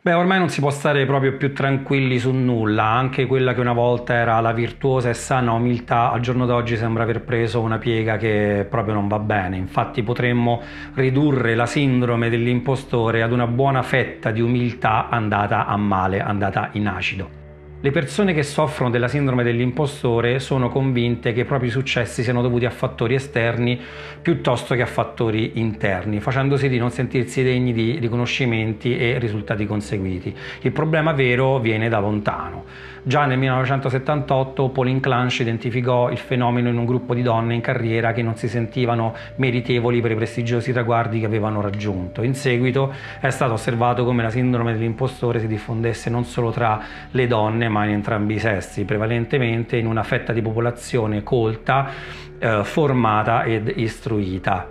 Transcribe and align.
Beh, 0.00 0.12
ormai 0.12 0.38
non 0.38 0.48
si 0.48 0.60
può 0.60 0.70
stare 0.70 1.04
proprio 1.06 1.36
più 1.36 1.52
tranquilli 1.52 2.20
su 2.20 2.30
nulla, 2.30 2.84
anche 2.84 3.26
quella 3.26 3.52
che 3.52 3.60
una 3.60 3.72
volta 3.72 4.14
era 4.14 4.38
la 4.40 4.52
virtuosa 4.52 5.08
e 5.08 5.14
sana 5.14 5.52
umiltà, 5.52 6.12
al 6.12 6.20
giorno 6.20 6.46
d'oggi 6.46 6.76
sembra 6.76 7.02
aver 7.02 7.22
preso 7.22 7.60
una 7.60 7.78
piega 7.78 8.16
che 8.16 8.64
proprio 8.70 8.94
non 8.94 9.08
va 9.08 9.18
bene. 9.18 9.56
Infatti 9.56 10.04
potremmo 10.04 10.62
ridurre 10.94 11.56
la 11.56 11.66
sindrome 11.66 12.30
dell'impostore 12.30 13.22
ad 13.22 13.32
una 13.32 13.48
buona 13.48 13.82
fetta 13.82 14.30
di 14.30 14.40
umiltà 14.40 15.08
andata 15.08 15.66
a 15.66 15.76
male, 15.76 16.20
andata 16.20 16.68
in 16.72 16.86
acido. 16.86 17.37
Le 17.80 17.92
persone 17.92 18.34
che 18.34 18.42
soffrono 18.42 18.90
della 18.90 19.06
sindrome 19.06 19.44
dell'impostore 19.44 20.40
sono 20.40 20.68
convinte 20.68 21.32
che 21.32 21.42
i 21.42 21.44
propri 21.44 21.70
successi 21.70 22.24
siano 22.24 22.42
dovuti 22.42 22.64
a 22.64 22.70
fattori 22.70 23.14
esterni 23.14 23.80
piuttosto 24.20 24.74
che 24.74 24.82
a 24.82 24.86
fattori 24.86 25.60
interni, 25.60 26.18
facendosi 26.18 26.68
di 26.68 26.76
non 26.76 26.90
sentirsi 26.90 27.44
degni 27.44 27.72
di 27.72 28.00
riconoscimenti 28.00 28.98
e 28.98 29.20
risultati 29.20 29.64
conseguiti. 29.64 30.34
Il 30.62 30.72
problema 30.72 31.12
vero 31.12 31.60
viene 31.60 31.88
da 31.88 32.00
lontano. 32.00 32.64
Già 33.04 33.26
nel 33.26 33.38
1978 33.38 34.70
Pauline 34.70 34.98
Clanch 34.98 35.38
identificò 35.38 36.10
il 36.10 36.18
fenomeno 36.18 36.68
in 36.68 36.76
un 36.76 36.84
gruppo 36.84 37.14
di 37.14 37.22
donne 37.22 37.54
in 37.54 37.60
carriera 37.60 38.12
che 38.12 38.22
non 38.22 38.34
si 38.34 38.48
sentivano 38.48 39.14
meritevoli 39.36 40.00
per 40.00 40.10
i 40.10 40.14
prestigiosi 40.16 40.72
traguardi 40.72 41.20
che 41.20 41.26
avevano 41.26 41.60
raggiunto. 41.60 42.22
In 42.22 42.34
seguito 42.34 42.92
è 43.20 43.30
stato 43.30 43.52
osservato 43.52 44.04
come 44.04 44.24
la 44.24 44.30
sindrome 44.30 44.72
dell'impostore 44.72 45.38
si 45.38 45.46
diffondesse 45.46 46.10
non 46.10 46.24
solo 46.24 46.50
tra 46.50 46.82
le 47.12 47.26
donne 47.28 47.67
ma 47.68 47.84
in 47.84 47.92
entrambi 47.92 48.34
i 48.34 48.38
sessi, 48.38 48.84
prevalentemente 48.84 49.76
in 49.76 49.86
una 49.86 50.02
fetta 50.02 50.32
di 50.32 50.42
popolazione 50.42 51.22
colta, 51.22 51.90
eh, 52.38 52.64
formata 52.64 53.44
ed 53.44 53.72
istruita. 53.76 54.70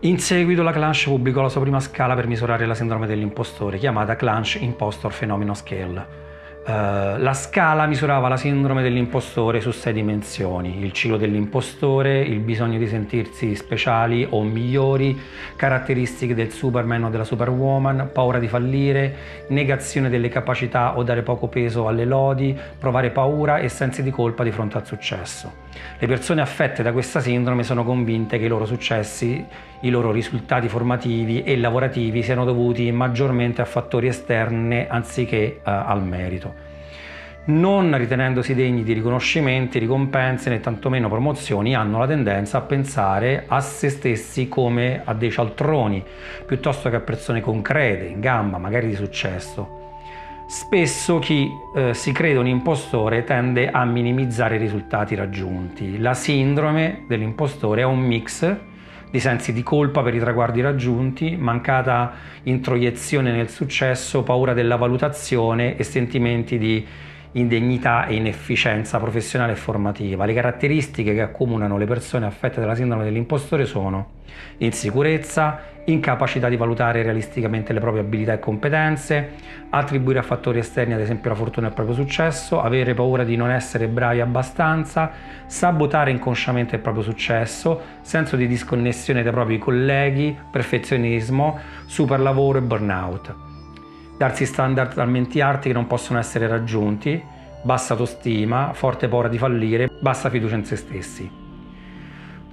In 0.00 0.18
seguito 0.18 0.62
la 0.62 0.72
Clanch 0.72 1.04
pubblicò 1.04 1.42
la 1.42 1.48
sua 1.48 1.62
prima 1.62 1.80
scala 1.80 2.14
per 2.14 2.26
misurare 2.26 2.66
la 2.66 2.74
sindrome 2.74 3.06
dell'impostore, 3.06 3.78
chiamata 3.78 4.14
Clanch 4.14 4.58
Impostor 4.60 5.12
Phenomenon 5.16 5.54
Scale. 5.54 6.25
Uh, 6.66 7.16
la 7.18 7.32
scala 7.32 7.86
misurava 7.86 8.26
la 8.26 8.36
sindrome 8.36 8.82
dell'impostore 8.82 9.60
su 9.60 9.70
sei 9.70 9.92
dimensioni, 9.92 10.82
il 10.82 10.90
ciclo 10.90 11.16
dell'impostore, 11.16 12.20
il 12.22 12.40
bisogno 12.40 12.76
di 12.76 12.88
sentirsi 12.88 13.54
speciali 13.54 14.26
o 14.28 14.42
migliori, 14.42 15.16
caratteristiche 15.54 16.34
del 16.34 16.50
Superman 16.50 17.04
o 17.04 17.08
della 17.08 17.22
Superwoman, 17.22 18.10
paura 18.12 18.40
di 18.40 18.48
fallire, 18.48 19.14
negazione 19.50 20.08
delle 20.08 20.28
capacità 20.28 20.98
o 20.98 21.04
dare 21.04 21.22
poco 21.22 21.46
peso 21.46 21.86
alle 21.86 22.04
lodi, 22.04 22.58
provare 22.80 23.10
paura 23.10 23.58
e 23.58 23.68
sensi 23.68 24.02
di 24.02 24.10
colpa 24.10 24.42
di 24.42 24.50
fronte 24.50 24.76
al 24.76 24.86
successo. 24.86 25.64
Le 26.00 26.06
persone 26.08 26.40
affette 26.40 26.82
da 26.82 26.90
questa 26.90 27.20
sindrome 27.20 27.62
sono 27.62 27.84
convinte 27.84 28.38
che 28.38 28.46
i 28.46 28.48
loro 28.48 28.66
successi, 28.66 29.44
i 29.82 29.90
loro 29.90 30.10
risultati 30.10 30.68
formativi 30.68 31.44
e 31.44 31.56
lavorativi 31.56 32.24
siano 32.24 32.44
dovuti 32.44 32.90
maggiormente 32.90 33.62
a 33.62 33.66
fattori 33.66 34.08
esterni 34.08 34.84
anziché 34.88 35.60
uh, 35.60 35.70
al 35.70 36.02
merito 36.02 36.55
non 37.46 37.96
ritenendosi 37.96 38.54
degni 38.54 38.82
di 38.82 38.92
riconoscimenti, 38.92 39.78
ricompense 39.78 40.50
né 40.50 40.60
tantomeno 40.60 41.08
promozioni, 41.08 41.74
hanno 41.74 41.98
la 41.98 42.06
tendenza 42.06 42.58
a 42.58 42.62
pensare 42.62 43.44
a 43.46 43.60
se 43.60 43.88
stessi 43.90 44.48
come 44.48 45.02
a 45.04 45.14
dei 45.14 45.30
cialtroni, 45.30 46.02
piuttosto 46.44 46.88
che 46.88 46.96
a 46.96 47.00
persone 47.00 47.40
concrete, 47.40 48.06
in 48.06 48.20
gamba, 48.20 48.58
magari 48.58 48.88
di 48.88 48.94
successo. 48.94 49.84
Spesso 50.48 51.18
chi 51.18 51.50
eh, 51.74 51.92
si 51.92 52.12
crede 52.12 52.38
un 52.38 52.46
impostore 52.46 53.24
tende 53.24 53.68
a 53.68 53.84
minimizzare 53.84 54.54
i 54.54 54.58
risultati 54.58 55.16
raggiunti. 55.16 55.98
La 55.98 56.14
sindrome 56.14 57.04
dell'impostore 57.08 57.80
è 57.80 57.84
un 57.84 57.98
mix 57.98 58.56
di 59.10 59.20
sensi 59.20 59.52
di 59.52 59.62
colpa 59.62 60.02
per 60.02 60.14
i 60.14 60.20
traguardi 60.20 60.60
raggiunti, 60.60 61.36
mancata 61.36 62.12
introiezione 62.44 63.32
nel 63.32 63.48
successo, 63.48 64.22
paura 64.22 64.52
della 64.52 64.76
valutazione 64.76 65.76
e 65.76 65.82
sentimenti 65.84 66.58
di 66.58 66.86
indegnità 67.32 68.06
e 68.06 68.14
inefficienza 68.14 68.98
professionale 68.98 69.52
e 69.52 69.56
formativa. 69.56 70.24
Le 70.24 70.34
caratteristiche 70.34 71.14
che 71.14 71.22
accomunano 71.22 71.76
le 71.76 71.86
persone 71.86 72.26
affette 72.26 72.60
dalla 72.60 72.74
sindrome 72.74 73.04
dell'impostore 73.04 73.66
sono 73.66 74.14
insicurezza, 74.58 75.74
incapacità 75.84 76.48
di 76.48 76.56
valutare 76.56 77.02
realisticamente 77.02 77.72
le 77.72 77.80
proprie 77.80 78.02
abilità 78.02 78.32
e 78.32 78.38
competenze, 78.38 79.30
attribuire 79.70 80.18
a 80.18 80.22
fattori 80.22 80.58
esterni 80.58 80.94
ad 80.94 81.00
esempio 81.00 81.30
la 81.30 81.36
fortuna 81.36 81.66
e 81.66 81.68
il 81.70 81.74
proprio 81.74 81.94
successo, 81.94 82.60
avere 82.60 82.94
paura 82.94 83.24
di 83.24 83.36
non 83.36 83.50
essere 83.50 83.86
bravi 83.86 84.20
abbastanza, 84.20 85.10
sabotare 85.46 86.10
inconsciamente 86.10 86.76
il 86.76 86.80
proprio 86.80 87.02
successo, 87.02 87.80
senso 88.00 88.36
di 88.36 88.46
disconnessione 88.46 89.22
dai 89.22 89.32
propri 89.32 89.58
colleghi, 89.58 90.36
perfezionismo, 90.50 91.58
superlavoro 91.86 92.58
e 92.58 92.62
burnout 92.62 93.45
darsi 94.16 94.46
standard 94.46 94.94
talmente 94.94 95.42
alti 95.42 95.68
che 95.68 95.74
non 95.74 95.86
possono 95.86 96.18
essere 96.18 96.46
raggiunti, 96.46 97.22
bassa 97.62 97.92
autostima, 97.92 98.72
forte 98.72 99.08
paura 99.08 99.28
di 99.28 99.38
fallire, 99.38 99.90
bassa 100.00 100.30
fiducia 100.30 100.54
in 100.54 100.64
se 100.64 100.76
stessi. 100.76 101.44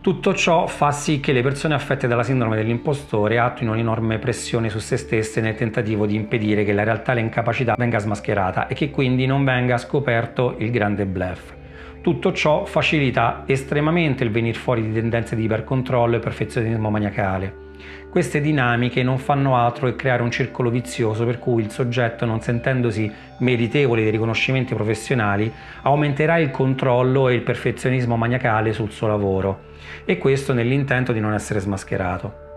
Tutto 0.01 0.34
ciò 0.34 0.68
fa 0.68 0.91
sì 0.91 1.22
che 1.22 1.31
le 1.31 1.41
persone 1.41 1.75
affette 1.75 2.07
dalla 2.07 2.24
sindrome 2.24 2.57
dell'impostore 2.57 3.40
attuino 3.40 3.72
un'enorme 3.72 4.19
pressione 4.19 4.68
su 4.68 4.79
se 4.79 4.97
stesse 4.97 5.40
nel 5.40 5.56
tentativo 5.56 6.06
di 6.06 6.16
impedire 6.16 6.66
che 6.66 6.74
la 6.74 6.84
realtà 6.84 7.13
e 7.13 7.16
l'incapacità 7.16 7.75
venga 7.78 8.00
smascherata 8.00 8.68
e 8.68 8.74
che 8.74 8.91
quindi 8.91 9.25
non 9.25 9.45
venga 9.45 9.78
scoperto 9.78 10.56
il 10.57 10.72
grande 10.72 11.06
bluff. 11.06 11.53
Tutto 12.01 12.34
ciò 12.34 12.66
facilita 12.66 13.44
estremamente 13.45 14.25
il 14.25 14.31
venir 14.31 14.56
fuori 14.56 14.81
di 14.81 14.91
tendenze 14.91 15.38
di 15.38 15.45
ipercontrollo 15.45 16.18
e 16.18 16.19
perfezionismo 16.19 16.90
maniacale. 16.90 17.62
Queste 18.10 18.42
dinamiche 18.42 19.02
non 19.02 19.18
fanno 19.18 19.58
altro 19.58 19.88
che 19.88 19.96
creare 19.96 20.22
un 20.22 20.30
circolo 20.30 20.70
vizioso 20.70 21.26
per 21.26 21.40
cui 21.40 21.64
il 21.64 21.72
soggetto, 21.72 22.26
non 22.26 22.42
sentendosi 22.42 23.12
meritevole 23.40 24.04
di 24.04 24.10
riconoscimenti 24.10 24.76
professionali, 24.76 25.52
aumenterà 25.82 26.38
il 26.38 26.52
controllo 26.52 27.28
e 27.28 27.34
il 27.34 27.42
perfezionismo 27.42 28.16
maniacale 28.16 28.72
sul 28.72 28.92
suo 28.92 29.08
lavoro, 29.08 29.72
e 30.06 30.18
questo 30.18 30.54
nell'intento 30.54 31.12
di 31.12 31.20
non 31.20 31.34
essere 31.34 31.60
smascherato. 31.60 32.53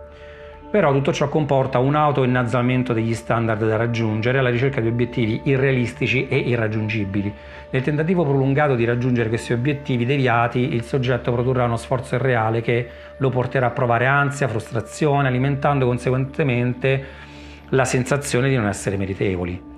Però 0.76 0.92
tutto 0.92 1.10
ciò 1.10 1.30
comporta 1.30 1.78
un 1.78 1.94
autoinnalzamento 1.94 2.92
degli 2.92 3.14
standard 3.14 3.66
da 3.66 3.76
raggiungere 3.76 4.40
alla 4.40 4.50
ricerca 4.50 4.82
di 4.82 4.88
obiettivi 4.88 5.40
irrealistici 5.44 6.28
e 6.28 6.36
irraggiungibili. 6.36 7.32
Nel 7.70 7.80
tentativo 7.80 8.24
prolungato 8.24 8.74
di 8.74 8.84
raggiungere 8.84 9.30
questi 9.30 9.54
obiettivi 9.54 10.04
deviati, 10.04 10.74
il 10.74 10.82
soggetto 10.82 11.32
produrrà 11.32 11.64
uno 11.64 11.78
sforzo 11.78 12.16
irreale 12.16 12.60
che 12.60 12.88
lo 13.16 13.30
porterà 13.30 13.68
a 13.68 13.70
provare 13.70 14.04
ansia, 14.04 14.48
frustrazione, 14.48 15.28
alimentando 15.28 15.86
conseguentemente 15.86 17.04
la 17.70 17.86
sensazione 17.86 18.50
di 18.50 18.56
non 18.56 18.66
essere 18.66 18.98
meritevoli. 18.98 19.75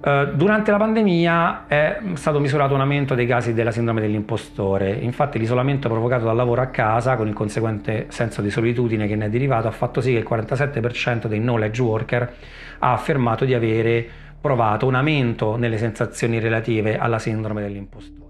Eh, 0.00 0.32
durante 0.34 0.70
la 0.70 0.76
pandemia 0.76 1.66
è 1.66 2.00
stato 2.14 2.38
misurato 2.38 2.74
un 2.74 2.80
aumento 2.80 3.14
dei 3.14 3.26
casi 3.26 3.54
della 3.54 3.70
sindrome 3.70 4.00
dell'impostore, 4.00 4.92
infatti 4.92 5.38
l'isolamento 5.38 5.88
provocato 5.88 6.24
dal 6.24 6.36
lavoro 6.36 6.60
a 6.60 6.66
casa 6.66 7.16
con 7.16 7.26
il 7.26 7.34
conseguente 7.34 8.06
senso 8.08 8.42
di 8.42 8.50
solitudine 8.50 9.06
che 9.06 9.16
ne 9.16 9.26
è 9.26 9.28
derivato 9.28 9.68
ha 9.68 9.72
fatto 9.72 10.00
sì 10.00 10.12
che 10.12 10.18
il 10.18 10.26
47% 10.28 11.26
dei 11.26 11.40
knowledge 11.40 11.82
worker 11.82 12.34
ha 12.78 12.92
affermato 12.92 13.44
di 13.44 13.54
avere 13.54 14.06
provato 14.40 14.86
un 14.86 14.94
aumento 14.94 15.56
nelle 15.56 15.78
sensazioni 15.78 16.38
relative 16.38 16.98
alla 16.98 17.18
sindrome 17.18 17.62
dell'impostore. 17.62 18.25